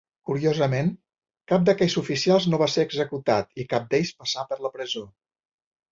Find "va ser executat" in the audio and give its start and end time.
2.63-3.53